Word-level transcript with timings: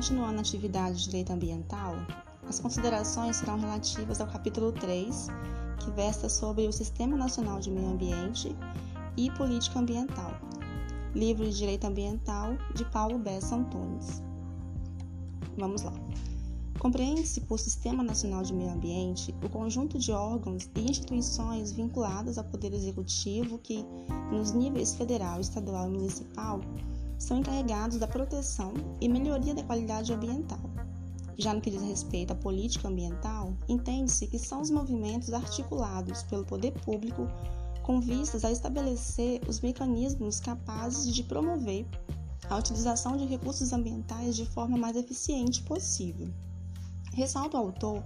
continuando 0.00 0.38
a 0.38 0.40
atividade 0.40 0.96
de 0.96 1.04
direito 1.04 1.30
ambiental, 1.30 1.94
as 2.48 2.58
considerações 2.58 3.36
serão 3.36 3.60
relativas 3.60 4.18
ao 4.18 4.26
capítulo 4.26 4.72
3, 4.72 5.28
que 5.78 5.90
versa 5.90 6.26
sobre 6.26 6.66
o 6.66 6.72
Sistema 6.72 7.18
Nacional 7.18 7.60
de 7.60 7.70
Meio 7.70 7.90
Ambiente 7.90 8.56
e 9.14 9.30
Política 9.32 9.78
Ambiental, 9.78 10.40
livro 11.14 11.44
de 11.44 11.54
Direito 11.54 11.86
Ambiental 11.86 12.56
de 12.74 12.82
Paulo 12.86 13.18
Bessa 13.18 13.56
Antunes. 13.56 14.22
Vamos 15.58 15.82
lá. 15.82 15.92
Compreende-se 16.78 17.42
por 17.42 17.58
Sistema 17.58 18.02
Nacional 18.02 18.42
de 18.42 18.54
Meio 18.54 18.72
Ambiente 18.72 19.34
o 19.44 19.50
conjunto 19.50 19.98
de 19.98 20.12
órgãos 20.12 20.70
e 20.76 20.80
instituições 20.80 21.72
vinculadas 21.72 22.38
ao 22.38 22.44
Poder 22.44 22.72
Executivo 22.72 23.58
que, 23.58 23.84
nos 24.32 24.52
níveis 24.52 24.94
federal, 24.94 25.42
estadual 25.42 25.88
e 25.88 25.92
municipal, 25.92 26.58
são 27.20 27.38
encarregados 27.38 27.98
da 27.98 28.08
proteção 28.08 28.72
e 29.00 29.08
melhoria 29.08 29.54
da 29.54 29.62
qualidade 29.62 30.12
ambiental. 30.12 30.58
Já 31.36 31.54
no 31.54 31.60
que 31.60 31.70
diz 31.70 31.82
respeito 31.82 32.32
à 32.32 32.34
política 32.34 32.88
ambiental, 32.88 33.54
entende-se 33.68 34.26
que 34.26 34.38
são 34.38 34.60
os 34.60 34.70
movimentos 34.70 35.32
articulados 35.32 36.22
pelo 36.24 36.44
poder 36.44 36.72
público 36.72 37.28
com 37.82 38.00
vistas 38.00 38.44
a 38.44 38.50
estabelecer 38.50 39.40
os 39.46 39.60
mecanismos 39.60 40.40
capazes 40.40 41.14
de 41.14 41.22
promover 41.22 41.86
a 42.48 42.56
utilização 42.56 43.16
de 43.16 43.26
recursos 43.26 43.72
ambientais 43.72 44.34
de 44.34 44.46
forma 44.46 44.76
mais 44.76 44.96
eficiente 44.96 45.62
possível. 45.62 46.28
Ressalta 47.12 47.56
o 47.56 47.60
autor 47.60 48.02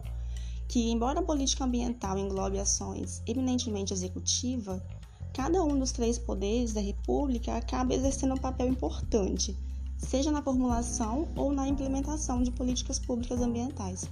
que, 0.69 0.91
embora 0.91 1.21
a 1.21 1.23
política 1.23 1.65
ambiental 1.65 2.19
englobe 2.19 2.59
ações 2.59 3.23
eminentemente 3.27 3.93
executiva, 3.93 4.85
cada 5.35 5.61
um 5.65 5.77
dos 5.77 5.91
três 5.91 6.17
poderes 6.17 6.73
da 6.73 6.81
República 6.81 7.57
acaba 7.57 7.93
exercendo 7.93 8.35
um 8.35 8.39
papel 8.39 8.69
importante, 8.69 9.55
seja 9.99 10.31
na 10.31 10.41
formulação 10.41 11.29
ou 11.35 11.53
na 11.53 11.67
implementação 11.67 12.41
de 12.41 12.53
políticas 12.53 13.01
públicas 13.01 13.41
ambientais. 13.43 14.09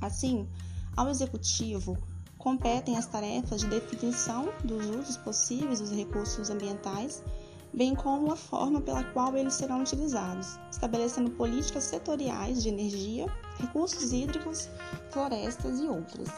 Assim, 0.00 0.48
ao 0.96 1.10
Executivo 1.10 1.98
competem 2.38 2.96
as 2.96 3.06
tarefas 3.06 3.60
de 3.60 3.68
definição 3.68 4.48
dos 4.64 4.86
usos 4.86 5.18
possíveis 5.18 5.80
dos 5.80 5.90
recursos 5.90 6.48
ambientais, 6.48 7.22
bem 7.74 7.94
como 7.94 8.32
a 8.32 8.36
forma 8.36 8.80
pela 8.80 9.04
qual 9.04 9.36
eles 9.36 9.54
serão 9.54 9.82
utilizados, 9.82 10.58
estabelecendo 10.70 11.32
políticas 11.32 11.84
setoriais 11.84 12.62
de 12.62 12.70
energia, 12.70 13.26
recursos 13.58 14.10
hídricos, 14.10 14.70
florestas 15.10 15.80
e 15.80 15.86
outras. 15.86 16.28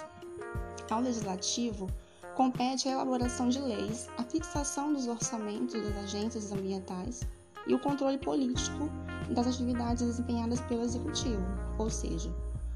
Ao 0.91 1.01
Legislativo, 1.01 1.89
compete 2.37 2.87
a 2.87 2.93
elaboração 2.93 3.49
de 3.49 3.59
leis, 3.59 4.09
a 4.19 4.23
fixação 4.23 4.93
dos 4.93 5.09
orçamentos 5.09 5.73
das 5.73 5.97
agências 6.05 6.53
ambientais 6.53 7.27
e 7.67 7.75
o 7.75 7.79
controle 7.79 8.19
político 8.19 8.91
das 9.31 9.47
atividades 9.47 10.07
desempenhadas 10.07 10.61
pelo 10.61 10.83
Executivo, 10.83 11.43
ou 11.79 11.89
seja, 11.89 12.31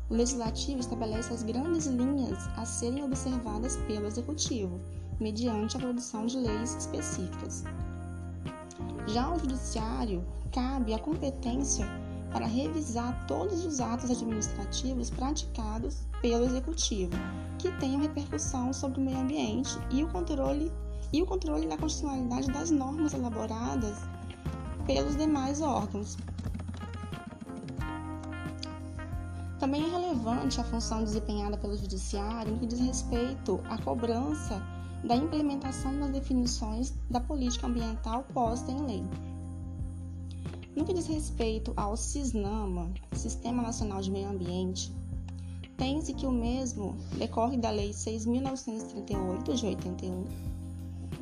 o 0.09 0.15
Legislativo 0.15 0.81
estabelece 0.81 1.33
as 1.35 1.43
grandes 1.43 1.87
linhas 1.87 2.39
a 2.57 2.65
serem 2.65 3.05
observadas 3.05 3.77
pelo 3.87 4.07
Executivo, 4.07 4.81
mediante 5.21 5.77
a 5.77 5.81
produção 5.81 6.25
de 6.25 6.39
leis 6.39 6.75
específicas. 6.77 7.63
Já 9.09 9.25
ao 9.25 9.39
Judiciário, 9.39 10.25
cabe 10.51 10.95
a 10.95 10.99
competência 10.99 11.87
para 12.33 12.47
revisar 12.47 13.27
todos 13.27 13.65
os 13.65 13.81
atos 13.81 14.11
administrativos 14.11 15.11
praticados 15.11 15.99
pelo 16.21 16.45
Executivo, 16.45 17.13
que 17.59 17.71
tenham 17.79 18.01
repercussão 18.01 18.73
sobre 18.73 19.01
o 19.01 19.05
meio 19.05 19.19
ambiente 19.19 19.77
e 19.91 20.03
o 20.05 20.09
controle 20.09 20.73
e 21.13 21.23
o 21.23 21.27
controle 21.27 21.67
da 21.67 21.77
constitucionalidade 21.77 22.53
das 22.53 22.71
normas 22.71 23.13
elaboradas 23.15 23.99
pelos 24.87 25.17
demais 25.17 25.61
órgãos. 25.61 26.17
Também 29.59 29.85
é 29.85 29.89
relevante 29.89 30.61
a 30.61 30.65
função 30.65 31.05
desempenhada 31.05 31.57
pelo 31.57 31.77
Judiciário 31.77 32.53
no 32.53 32.59
que 32.59 32.67
diz 32.67 32.81
respeito 32.81 33.61
à 33.69 33.77
cobrança 33.77 34.63
da 35.05 35.15
implementação 35.15 35.99
das 35.99 36.11
definições 36.11 36.95
da 37.11 37.21
política 37.21 37.67
ambiental 37.67 38.25
posta 38.33 38.71
em 38.71 38.87
lei. 38.87 39.05
No 40.77 40.85
que 40.85 40.95
diz 40.95 41.07
respeito 41.07 41.73
ao 41.77 41.97
SISNAMA, 41.97 42.93
Sistema 43.13 43.63
Nacional 43.63 44.01
de 44.01 44.11
Meio 44.11 44.29
Ambiente, 44.29 44.93
tem-se 45.77 46.15
que 46.15 46.27
o 46.27 46.31
mesmo 46.31 46.97
decorre 47.19 47.57
da 47.57 47.71
Lei 47.71 47.91
6.938 47.91 49.55
de 49.55 49.67
81 49.67 50.25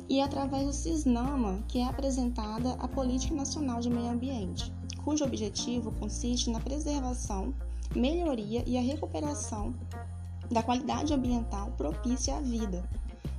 e 0.07 0.21
através 0.21 0.65
do 0.65 0.73
SISNAMA 0.73 1.63
que 1.67 1.79
é 1.79 1.85
apresentada 1.85 2.73
a 2.73 2.87
Política 2.87 3.33
Nacional 3.33 3.79
de 3.79 3.89
Meio 3.89 4.09
Ambiente, 4.09 4.71
cujo 5.03 5.23
objetivo 5.23 5.91
consiste 5.93 6.51
na 6.51 6.59
preservação, 6.59 7.53
melhoria 7.95 8.63
e 8.67 8.77
a 8.77 8.81
recuperação 8.81 9.73
da 10.51 10.61
qualidade 10.61 11.13
ambiental 11.13 11.71
propícia 11.77 12.37
à 12.37 12.41
vida, 12.41 12.87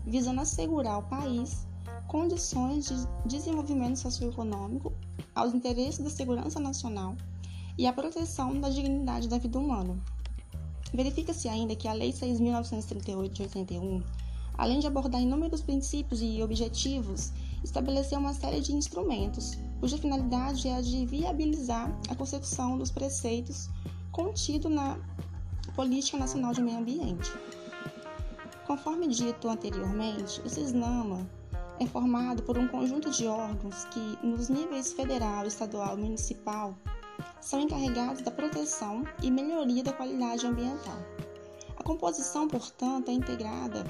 visando 0.05 0.41
assegurar 0.41 0.95
ao 0.95 1.03
país 1.03 1.67
condições 2.11 2.89
de 2.89 3.07
desenvolvimento 3.25 4.01
socioeconômico 4.01 4.93
aos 5.33 5.55
interesses 5.55 6.01
da 6.01 6.11
segurança 6.11 6.59
nacional 6.59 7.17
e 7.79 7.87
à 7.87 7.93
proteção 7.93 8.61
da 8.61 8.69
dignidade 8.69 9.29
da 9.29 9.39
vida 9.39 9.57
humana. 9.57 9.97
Verifica-se 10.93 11.49
ainda 11.49 11.77
que 11.77 11.87
a 11.87 11.93
Lei 11.93 12.13
6.938 12.13 13.29
de 13.29 13.43
81, 13.43 14.03
além 14.59 14.81
de 14.81 14.89
abordar 14.89 15.23
inúmeros 15.23 15.63
princípios 15.63 16.21
e 16.21 16.43
objetivos, 16.43 17.33
estabeleceu 17.63 18.19
uma 18.19 18.35
série 18.35 18.61
de 18.61 18.73
instrumentos, 18.73 19.57
cuja 19.79 19.97
finalidade 19.97 20.67
é 20.67 20.75
a 20.75 20.81
de 20.81 21.07
viabilizar 21.07 21.97
a 22.09 22.15
consecução 22.17 22.77
dos 22.77 22.91
preceitos 22.91 23.71
contidos 24.11 24.73
na 24.73 24.99
Política 25.77 26.19
Nacional 26.19 26.53
de 26.53 26.61
Meio 26.61 26.79
Ambiente. 26.79 27.31
Conforme 28.67 29.07
dito 29.07 29.49
anteriormente, 29.49 30.41
o 30.41 30.49
CISNAMA 30.49 31.39
é 31.81 31.87
formado 31.87 32.43
por 32.43 32.59
um 32.59 32.69
conjunto 32.69 33.11
de 33.11 33.27
órgãos 33.27 33.87
que, 33.87 34.19
nos 34.23 34.51
níveis 34.51 34.93
federal, 34.93 35.47
estadual 35.47 35.99
e 35.99 36.03
municipal, 36.03 36.75
são 37.41 37.59
encarregados 37.59 38.21
da 38.21 38.31
proteção 38.31 39.03
e 39.23 39.31
melhoria 39.31 39.83
da 39.83 39.93
qualidade 39.93 40.47
ambiental. 40.47 40.99
A 41.79 41.83
composição, 41.83 42.47
portanto, 42.47 43.09
é 43.09 43.13
integrada 43.13 43.85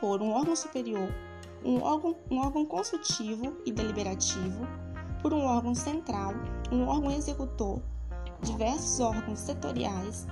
por 0.00 0.22
um 0.22 0.30
órgão 0.30 0.56
superior, 0.56 1.14
um 1.62 1.82
órgão, 1.82 2.16
um 2.30 2.38
órgão 2.38 2.64
consultivo 2.64 3.54
e 3.66 3.72
deliberativo, 3.72 4.66
por 5.20 5.34
um 5.34 5.44
órgão 5.44 5.74
central, 5.74 6.32
um 6.72 6.86
órgão 6.86 7.10
executor, 7.10 7.82
diversos 8.42 8.98
órgãos 9.00 9.40
setoriais, 9.40 10.26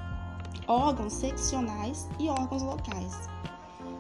órgãos 0.67 1.13
seccionais 1.13 2.09
e 2.19 2.31
órgãos 2.31 2.63
locais. 2.63 3.29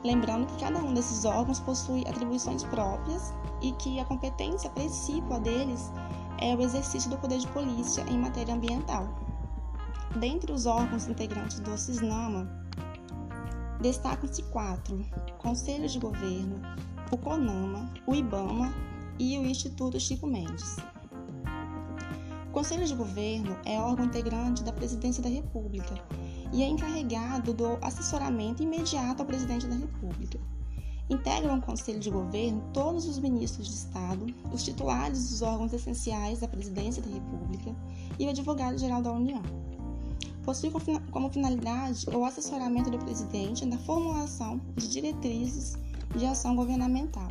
Lembrando 0.05 0.47
que 0.47 0.59
cada 0.59 0.81
um 0.81 0.93
desses 0.93 1.25
órgãos 1.25 1.61
possui 1.61 2.05
atribuições 2.09 2.65
próprias 2.65 3.33
e 3.61 3.71
que 3.73 4.01
a 4.01 4.05
competência 4.05 4.69
principal 4.71 5.41
deles 5.41 5.93
é 6.39 6.57
o 6.57 6.61
exercício 6.61 7.09
do 7.09 7.17
poder 7.19 7.39
de 7.39 7.47
polícia 7.49 8.05
em 8.11 8.19
matéria 8.19 8.55
ambiental. 8.55 9.09
Dentre 10.17 10.53
os 10.53 10.67
órgãos 10.67 11.07
integrantes 11.07 11.61
do 11.61 11.79
CISNAMA, 11.79 12.51
destacam-se 13.81 14.43
quatro: 14.45 15.07
Conselho 15.39 15.89
de 15.89 16.01
Governo, 16.01 16.61
o 17.11 17.17
CONAMA, 17.17 17.89
o 18.05 18.15
IBAMA 18.15 18.73
e 19.21 19.39
o 19.39 19.47
Instituto 19.47 20.01
Chico 20.01 20.27
Mendes. 20.27 20.77
O 22.49 22.53
Conselho 22.53 22.85
de 22.85 22.95
Governo 22.95 23.57
é 23.65 23.79
órgão 23.79 24.05
integrante 24.05 24.65
da 24.65 24.73
Presidência 24.73 25.23
da 25.23 25.29
República 25.29 25.95
e 26.53 26.63
é 26.63 26.69
encarregado 26.69 27.55
do 27.55 27.79
assessoramento 27.81 28.63
imediato 28.63 29.21
ao 29.21 29.27
presidente 29.27 29.67
da 29.67 29.75
República. 29.75 30.39
Integram 31.09 31.59
o 31.59 31.63
Conselho 31.63 31.99
de 31.99 32.11
Governo 32.11 32.62
todos 32.73 33.06
os 33.06 33.19
ministros 33.19 33.67
de 33.69 33.75
Estado, 33.75 34.26
os 34.53 34.62
titulares 34.62 35.31
dos 35.31 35.43
órgãos 35.43 35.73
essenciais 35.73 36.41
da 36.41 36.49
Presidência 36.49 37.03
da 37.03 37.11
República 37.11 37.75
e 38.19 38.26
o 38.26 38.31
Advogado-Geral 38.31 39.03
da 39.03 39.12
União. 39.12 39.43
Possui 40.44 40.71
como 41.11 41.31
finalidade 41.31 42.06
o 42.11 42.25
assessoramento 42.25 42.91
do 42.91 42.99
presidente 42.99 43.65
na 43.65 43.79
formulação 43.79 44.61
de 44.76 44.88
diretrizes 44.88 45.76
de 46.17 46.26
ação 46.26 46.56
governamental. 46.56 47.29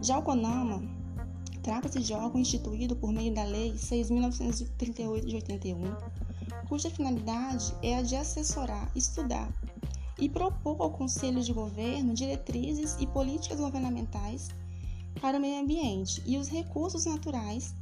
Já 0.00 0.18
o 0.18 0.22
CONAMA 0.22 0.82
trata-se 1.62 1.98
de 2.00 2.12
órgão 2.12 2.40
instituído 2.40 2.94
por 2.94 3.12
meio 3.12 3.34
da 3.34 3.44
Lei 3.44 3.72
6.938 3.72 5.24
de 5.24 5.36
81, 5.36 5.82
cuja 6.74 6.90
finalidade 6.90 7.72
é 7.84 7.94
a 7.94 8.02
de 8.02 8.16
assessorar, 8.16 8.90
estudar 8.96 9.48
e 10.18 10.28
propor 10.28 10.82
ao 10.82 10.90
Conselho 10.90 11.40
de 11.40 11.52
Governo 11.52 12.12
diretrizes 12.12 12.96
e 12.98 13.06
políticas 13.06 13.60
governamentais 13.60 14.48
para 15.20 15.38
o 15.38 15.40
meio 15.40 15.62
ambiente 15.62 16.20
e 16.26 16.36
os 16.36 16.48
recursos 16.48 17.04
naturais 17.04 17.76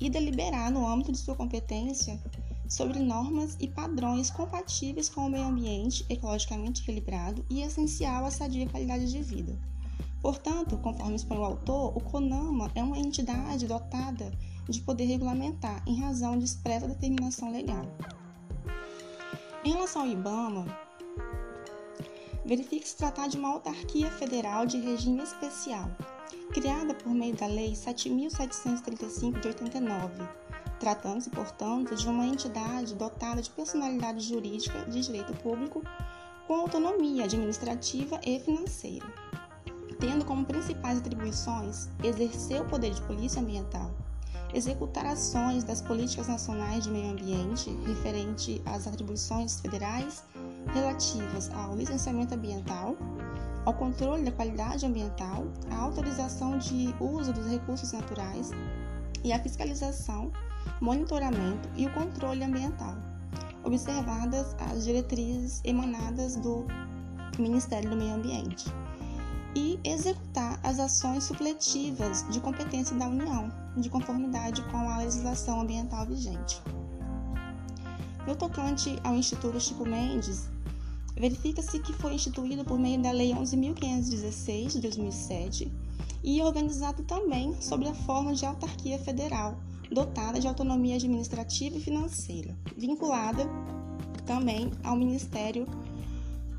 e 0.00 0.08
deliberar 0.08 0.70
no 0.70 0.88
âmbito 0.88 1.12
de 1.12 1.18
sua 1.18 1.36
competência 1.36 2.18
sobre 2.66 2.98
normas 2.98 3.58
e 3.60 3.68
padrões 3.68 4.30
compatíveis 4.30 5.10
com 5.10 5.26
o 5.26 5.30
meio 5.30 5.44
ambiente 5.44 6.06
ecologicamente 6.08 6.80
equilibrado 6.80 7.44
e 7.50 7.60
essencial 7.60 8.24
à 8.24 8.30
sadia 8.30 8.66
qualidade 8.66 9.12
de 9.12 9.22
vida. 9.22 9.54
Portanto, 10.22 10.78
conforme 10.78 11.16
expõe 11.16 11.36
o 11.36 11.44
autor, 11.44 11.94
o 11.94 12.00
CONAMA 12.00 12.72
é 12.74 12.82
uma 12.82 12.98
entidade 12.98 13.66
dotada 13.66 14.32
de 14.68 14.80
poder 14.80 15.04
regulamentar 15.04 15.82
em 15.86 16.00
razão 16.00 16.38
de 16.38 16.44
expressa 16.44 16.88
determinação 16.88 17.52
legal. 17.52 17.86
Em 19.64 19.72
relação 19.72 20.02
ao 20.02 20.08
IBAMA, 20.08 20.66
verifica-se 22.44 22.96
tratar 22.96 23.28
de 23.28 23.38
uma 23.38 23.48
autarquia 23.48 24.10
federal 24.10 24.66
de 24.66 24.78
regime 24.78 25.22
especial, 25.22 25.90
criada 26.52 26.94
por 26.94 27.12
meio 27.12 27.34
da 27.34 27.46
Lei 27.46 27.72
7.735 27.72 29.40
de 29.40 29.48
89, 29.48 30.22
tratando-se, 30.78 31.30
portanto, 31.30 31.94
de 31.94 32.06
uma 32.06 32.26
entidade 32.26 32.94
dotada 32.94 33.40
de 33.40 33.50
personalidade 33.50 34.20
jurídica 34.20 34.84
de 34.84 35.00
direito 35.00 35.32
público 35.38 35.82
com 36.46 36.54
autonomia 36.54 37.24
administrativa 37.24 38.20
e 38.22 38.38
financeira, 38.38 39.06
tendo 39.98 40.24
como 40.24 40.44
principais 40.44 40.98
atribuições 40.98 41.88
exercer 42.02 42.60
o 42.60 42.66
poder 42.66 42.92
de 42.92 43.00
polícia 43.02 43.40
ambiental, 43.40 43.90
executar 44.54 45.04
ações 45.04 45.64
das 45.64 45.82
políticas 45.82 46.28
nacionais 46.28 46.84
de 46.84 46.90
meio 46.90 47.10
ambiente 47.10 47.70
referente 47.86 48.62
às 48.64 48.86
atribuições 48.86 49.60
federais 49.60 50.22
relativas 50.72 51.50
ao 51.50 51.76
licenciamento 51.76 52.34
ambiental, 52.34 52.96
ao 53.64 53.74
controle 53.74 54.24
da 54.24 54.30
qualidade 54.30 54.86
ambiental, 54.86 55.44
à 55.70 55.76
autorização 55.76 56.56
de 56.58 56.94
uso 57.00 57.32
dos 57.32 57.46
recursos 57.46 57.92
naturais 57.92 58.50
e 59.24 59.32
à 59.32 59.38
fiscalização, 59.40 60.30
monitoramento 60.80 61.68
e 61.76 61.86
o 61.86 61.92
controle 61.92 62.44
ambiental, 62.44 62.94
observadas 63.64 64.54
as 64.70 64.84
diretrizes 64.84 65.60
emanadas 65.64 66.36
do 66.36 66.64
Ministério 67.38 67.90
do 67.90 67.96
Meio 67.96 68.14
Ambiente, 68.14 68.66
e 69.54 69.78
executar 69.84 70.58
as 70.62 70.78
ações 70.80 71.24
supletivas 71.24 72.26
de 72.30 72.40
competência 72.40 72.96
da 72.96 73.06
União, 73.06 73.52
de 73.76 73.88
conformidade 73.88 74.62
com 74.70 74.76
a 74.76 74.98
legislação 74.98 75.60
ambiental 75.60 76.06
vigente. 76.06 76.60
No 78.26 78.34
tocante 78.34 78.98
ao 79.04 79.14
Instituto 79.14 79.60
Chico 79.60 79.84
Mendes, 79.84 80.48
verifica-se 81.14 81.78
que 81.78 81.92
foi 81.92 82.14
instituído 82.14 82.64
por 82.64 82.78
meio 82.78 83.00
da 83.00 83.12
Lei 83.12 83.32
11.516 83.32 84.72
de 84.72 84.80
2007 84.80 85.72
e 86.22 86.42
organizado 86.42 87.02
também 87.04 87.54
sob 87.60 87.86
a 87.86 87.94
forma 87.94 88.34
de 88.34 88.46
autarquia 88.46 88.98
federal, 88.98 89.58
dotada 89.92 90.40
de 90.40 90.48
autonomia 90.48 90.96
administrativa 90.96 91.76
e 91.76 91.80
financeira, 91.80 92.56
vinculada 92.76 93.46
também 94.24 94.72
ao 94.82 94.96
Ministério, 94.96 95.66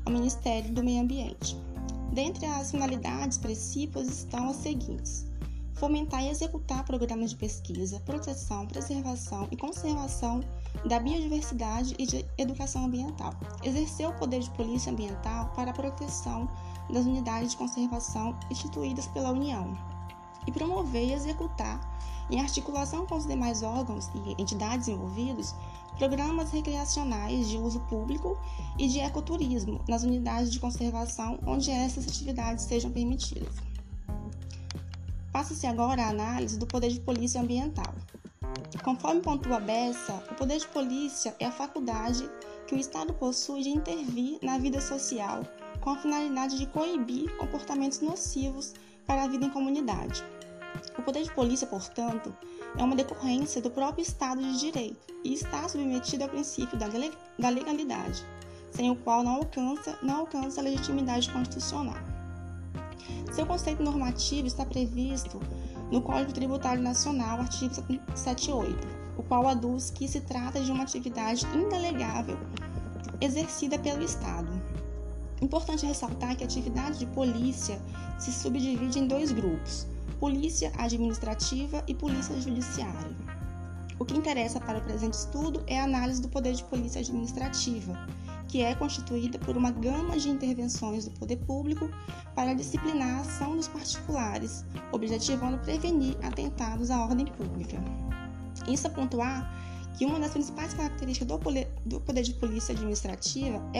ao 0.04 0.12
Ministério 0.12 0.72
do 0.72 0.84
Meio 0.84 1.02
Ambiente. 1.02 1.65
Dentre 2.16 2.46
as 2.46 2.70
finalidades 2.70 3.36
principais 3.36 4.08
estão 4.08 4.48
as 4.48 4.56
seguintes: 4.56 5.26
fomentar 5.74 6.24
e 6.24 6.30
executar 6.30 6.82
programas 6.82 7.28
de 7.28 7.36
pesquisa, 7.36 8.00
proteção, 8.06 8.66
preservação 8.66 9.46
e 9.50 9.56
conservação 9.58 10.40
da 10.86 10.98
biodiversidade 10.98 11.94
e 11.98 12.06
de 12.06 12.24
educação 12.38 12.86
ambiental, 12.86 13.34
exercer 13.62 14.08
o 14.08 14.14
poder 14.14 14.40
de 14.40 14.48
polícia 14.52 14.90
ambiental 14.90 15.52
para 15.54 15.72
a 15.72 15.74
proteção 15.74 16.48
das 16.90 17.04
unidades 17.04 17.50
de 17.50 17.58
conservação 17.58 18.34
instituídas 18.50 19.06
pela 19.08 19.30
União, 19.30 19.76
e 20.46 20.50
promover 20.50 21.08
e 21.08 21.12
executar, 21.12 21.78
em 22.30 22.40
articulação 22.40 23.04
com 23.04 23.16
os 23.16 23.26
demais 23.26 23.62
órgãos 23.62 24.10
e 24.14 24.40
entidades 24.40 24.88
envolvidos, 24.88 25.54
programas 25.98 26.50
recreacionais 26.50 27.48
de 27.48 27.56
uso 27.56 27.80
público 27.80 28.38
e 28.78 28.88
de 28.88 29.00
ecoturismo 29.00 29.82
nas 29.88 30.02
unidades 30.02 30.52
de 30.52 30.60
conservação 30.60 31.38
onde 31.46 31.70
essas 31.70 32.06
atividades 32.06 32.64
sejam 32.64 32.90
permitidas. 32.90 33.54
Passa-se 35.32 35.66
agora 35.66 36.02
a 36.02 36.08
análise 36.08 36.58
do 36.58 36.66
poder 36.66 36.90
de 36.90 37.00
polícia 37.00 37.40
ambiental. 37.40 37.94
Conforme 38.82 39.20
pontua 39.20 39.60
Bessa, 39.60 40.14
o 40.30 40.34
poder 40.34 40.58
de 40.58 40.68
polícia 40.68 41.34
é 41.38 41.46
a 41.46 41.52
faculdade 41.52 42.28
que 42.66 42.74
o 42.74 42.78
Estado 42.78 43.12
possui 43.14 43.62
de 43.62 43.70
intervir 43.70 44.38
na 44.42 44.58
vida 44.58 44.80
social 44.80 45.42
com 45.80 45.90
a 45.90 45.98
finalidade 45.98 46.58
de 46.58 46.66
coibir 46.66 47.34
comportamentos 47.36 48.00
nocivos 48.00 48.74
para 49.06 49.22
a 49.22 49.28
vida 49.28 49.46
em 49.46 49.50
comunidade. 49.50 50.24
O 50.98 51.02
poder 51.02 51.22
de 51.22 51.32
polícia, 51.32 51.66
portanto, 51.66 52.34
é 52.78 52.82
uma 52.82 52.96
decorrência 52.96 53.60
do 53.60 53.70
próprio 53.70 54.02
Estado 54.02 54.40
de 54.40 54.58
Direito 54.58 55.14
e 55.24 55.32
está 55.32 55.68
submetido 55.68 56.24
ao 56.24 56.30
princípio 56.30 56.78
da 56.78 56.86
legalidade, 57.48 58.24
sem 58.70 58.90
o 58.90 58.96
qual 58.96 59.22
não 59.22 59.36
alcança, 59.36 59.98
não 60.02 60.16
alcança 60.16 60.60
a 60.60 60.64
legitimidade 60.64 61.30
constitucional. 61.30 61.96
Seu 63.32 63.46
conceito 63.46 63.82
normativo 63.82 64.46
está 64.46 64.64
previsto 64.64 65.40
no 65.90 66.02
Código 66.02 66.32
Tributário 66.32 66.82
Nacional, 66.82 67.40
artigo 67.40 67.74
78, 68.14 68.86
o 69.16 69.22
qual 69.22 69.48
aduz 69.48 69.90
que 69.90 70.06
se 70.08 70.20
trata 70.20 70.60
de 70.60 70.70
uma 70.70 70.84
atividade 70.84 71.46
indelegável 71.54 72.38
exercida 73.20 73.78
pelo 73.78 74.02
Estado. 74.02 74.50
Importante 75.40 75.86
ressaltar 75.86 76.36
que 76.36 76.42
a 76.42 76.46
atividade 76.46 76.98
de 76.98 77.06
polícia 77.06 77.80
se 78.18 78.32
subdivide 78.32 78.98
em 78.98 79.06
dois 79.06 79.32
grupos: 79.32 79.86
polícia 80.18 80.72
administrativa 80.78 81.84
e 81.86 81.94
polícia 81.94 82.34
judiciária. 82.40 83.14
O 83.98 84.04
que 84.04 84.16
interessa 84.16 84.60
para 84.60 84.78
o 84.78 84.82
presente 84.82 85.14
estudo 85.14 85.64
é 85.66 85.80
a 85.80 85.84
análise 85.84 86.20
do 86.20 86.28
poder 86.28 86.52
de 86.52 86.62
polícia 86.64 87.00
administrativa, 87.00 87.98
que 88.46 88.60
é 88.62 88.74
constituída 88.74 89.38
por 89.38 89.56
uma 89.56 89.70
gama 89.70 90.18
de 90.18 90.28
intervenções 90.28 91.06
do 91.06 91.12
poder 91.12 91.36
público 91.38 91.88
para 92.34 92.52
disciplinar 92.54 93.18
a 93.18 93.20
ação 93.20 93.56
dos 93.56 93.68
particulares, 93.68 94.66
objetivando 94.92 95.56
prevenir 95.58 96.18
atentados 96.22 96.90
à 96.90 97.02
ordem 97.02 97.24
pública. 97.26 97.78
Isso 98.68 98.86
a 98.86 98.90
pontuar 98.90 99.50
que 99.96 100.04
uma 100.04 100.20
das 100.20 100.32
principais 100.32 100.74
características 100.74 101.28
do 101.28 101.38
poder, 101.38 101.72
de 102.22 102.34
polícia 102.34 102.74
administrativa 102.74 103.62
é, 103.72 103.78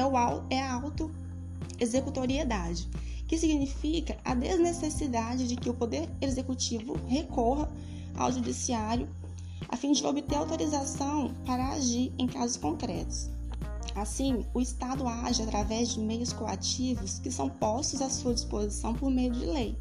é 0.54 0.62
a 0.62 0.72
auto-executoriedade, 0.72 2.88
que 3.26 3.36
significa 3.36 4.16
a 4.24 4.34
desnecessidade 4.34 5.48
de 5.48 5.56
que 5.56 5.68
o 5.68 5.74
Poder 5.74 6.08
Executivo 6.20 6.98
recorra 7.06 7.70
ao 8.16 8.32
Judiciário 8.32 9.08
a 9.68 9.76
fim 9.76 9.92
de 9.92 10.06
obter 10.06 10.36
autorização 10.36 11.34
para 11.44 11.70
agir 11.70 12.12
em 12.18 12.26
casos 12.26 12.56
concretos. 12.56 13.30
Assim, 13.94 14.44
o 14.52 14.60
Estado 14.60 15.06
age 15.08 15.42
através 15.42 15.88
de 15.88 16.00
meios 16.00 16.32
coativos 16.32 17.18
que 17.18 17.30
são 17.30 17.48
postos 17.48 18.02
à 18.02 18.10
sua 18.10 18.34
disposição 18.34 18.94
por 18.94 19.10
meio 19.10 19.32
de 19.32 19.46
lei. 19.46 19.78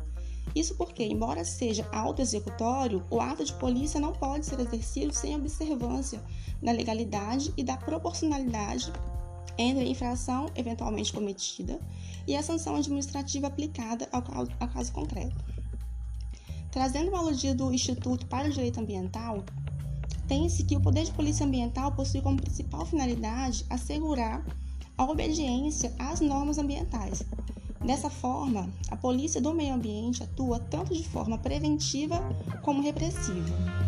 Isso 0.56 0.76
porque, 0.76 1.04
embora 1.04 1.44
seja 1.44 1.88
auto-executório, 1.92 3.04
o 3.10 3.20
ato 3.20 3.44
de 3.44 3.54
polícia 3.54 4.00
não 4.00 4.14
pode 4.14 4.46
ser 4.46 4.60
exercido 4.60 5.14
sem 5.14 5.36
observância 5.36 6.24
da 6.64 6.72
legalidade 6.72 7.54
e 7.58 7.64
da 7.64 7.76
proporcionalidade 7.76 8.92
entre 9.58 9.84
a 9.84 9.88
infração 9.88 10.50
eventualmente 10.56 11.14
cometida 11.14 11.80
e 12.28 12.36
a 12.36 12.44
sanção 12.44 12.76
administrativa 12.76 13.48
aplicada 13.48 14.08
ao 14.12 14.22
caso, 14.22 14.52
ao 14.60 14.68
caso 14.68 14.92
concreto. 14.92 15.36
Trazendo 16.72 17.10
uma 17.10 17.20
aludia 17.20 17.56
do 17.56 17.74
Instituto 17.74 18.26
para 18.26 18.48
o 18.48 18.52
Direito 18.52 18.80
Ambiental, 18.80 19.44
tem-se 20.28 20.64
que 20.64 20.76
o 20.76 20.82
poder 20.82 21.06
de 21.06 21.12
polícia 21.12 21.46
ambiental 21.46 21.92
possui 21.92 22.22
como 22.22 22.42
principal 22.42 22.86
finalidade 22.86 23.66
assegurar 23.70 24.46
a 24.98 25.06
obediência 25.06 25.94
às 26.00 26.20
normas 26.20 26.58
ambientais. 26.58 27.24
Dessa 27.86 28.10
forma, 28.10 28.68
a 28.90 28.98
polícia 28.98 29.40
do 29.40 29.54
meio 29.54 29.76
ambiente 29.76 30.24
atua 30.24 30.60
tanto 30.60 30.94
de 30.94 31.08
forma 31.08 31.38
preventiva 31.38 32.20
como 32.64 32.82
repressiva. 32.82 33.85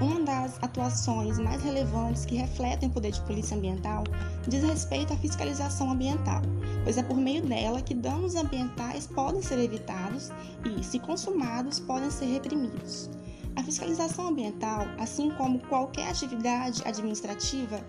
Uma 0.00 0.20
das 0.20 0.62
atuações 0.62 1.40
mais 1.40 1.60
relevantes 1.60 2.24
que 2.24 2.36
refletem 2.36 2.88
o 2.88 2.92
poder 2.92 3.10
de 3.10 3.20
polícia 3.22 3.56
ambiental 3.56 4.04
diz 4.46 4.62
respeito 4.62 5.12
à 5.12 5.16
fiscalização 5.16 5.90
ambiental, 5.90 6.40
pois 6.84 6.96
é 6.96 7.02
por 7.02 7.16
meio 7.16 7.42
dela 7.42 7.82
que 7.82 7.94
danos 7.94 8.36
ambientais 8.36 9.08
podem 9.08 9.42
ser 9.42 9.58
evitados 9.58 10.30
e, 10.64 10.84
se 10.84 11.00
consumados, 11.00 11.80
podem 11.80 12.12
ser 12.12 12.26
reprimidos. 12.26 13.10
A 13.56 13.62
fiscalização 13.64 14.28
ambiental, 14.28 14.86
assim 14.98 15.30
como 15.30 15.58
qualquer 15.66 16.10
atividade 16.10 16.80
administrativa, 16.86 17.80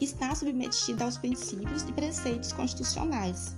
está 0.00 0.34
submetida 0.34 1.04
aos 1.04 1.18
princípios 1.18 1.82
e 1.82 1.92
preceitos 1.92 2.50
constitucionais, 2.52 3.54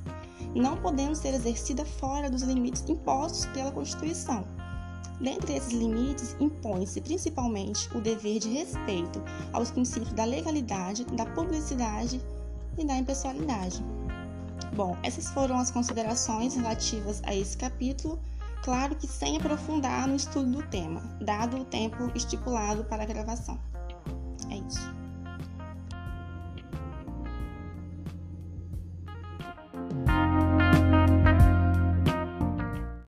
não 0.52 0.76
podendo 0.76 1.14
ser 1.14 1.32
exercida 1.32 1.84
fora 1.84 2.28
dos 2.28 2.42
limites 2.42 2.82
impostos 2.88 3.46
pela 3.46 3.70
Constituição 3.70 4.44
Dentre 5.24 5.54
esses 5.54 5.72
limites, 5.72 6.36
impõe-se 6.38 7.00
principalmente 7.00 7.88
o 7.96 8.00
dever 8.02 8.38
de 8.38 8.50
respeito 8.50 9.22
aos 9.54 9.70
princípios 9.70 10.12
da 10.12 10.22
legalidade, 10.22 11.02
da 11.06 11.24
publicidade 11.24 12.20
e 12.76 12.84
da 12.84 12.94
impessoalidade. 12.98 13.82
Bom, 14.76 14.94
essas 15.02 15.30
foram 15.30 15.58
as 15.58 15.70
considerações 15.70 16.54
relativas 16.54 17.22
a 17.24 17.34
esse 17.34 17.56
capítulo, 17.56 18.18
claro 18.62 18.94
que 18.96 19.06
sem 19.06 19.38
aprofundar 19.38 20.06
no 20.06 20.14
estudo 20.14 20.60
do 20.60 20.62
tema, 20.68 21.00
dado 21.22 21.56
o 21.56 21.64
tempo 21.64 22.12
estipulado 22.14 22.84
para 22.84 23.04
a 23.04 23.06
gravação. 23.06 23.58